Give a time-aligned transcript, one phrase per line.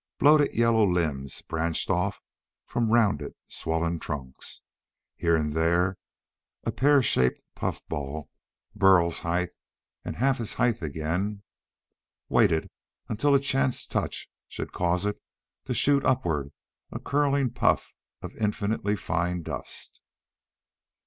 [0.17, 2.23] Bloated yellow limbs branched off
[2.65, 4.63] from rounded swollen trunks.
[5.15, 5.99] Here and there
[6.63, 8.27] a pear shaped puffball,
[8.75, 9.49] Burl's height
[10.03, 11.43] and half his height again,
[12.29, 12.71] waited
[13.09, 15.21] until a chance touch should cause it
[15.65, 16.51] to shoot upward
[16.91, 17.93] a curling puff
[18.23, 20.01] of infinitely fine dust.